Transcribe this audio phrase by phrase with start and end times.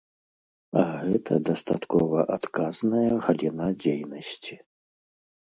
[0.83, 4.59] А гэта дастаткова адказная галіна дзейнасці.